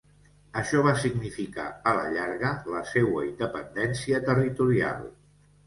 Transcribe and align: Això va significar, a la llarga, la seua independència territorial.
Això 0.61 0.79
va 0.87 0.93
significar, 1.01 1.65
a 1.91 1.93
la 1.99 2.07
llarga, 2.17 2.55
la 2.77 2.83
seua 2.95 3.23
independència 3.29 4.25
territorial. 4.33 5.09